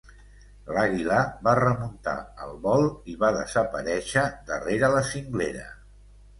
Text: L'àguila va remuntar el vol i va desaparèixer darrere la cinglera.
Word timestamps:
L'àguila 0.75 1.19
va 1.47 1.53
remuntar 1.59 2.15
el 2.47 2.57
vol 2.65 2.87
i 3.15 3.17
va 3.27 3.31
desaparèixer 3.37 4.27
darrere 4.51 4.93
la 4.99 5.07
cinglera. 5.15 5.71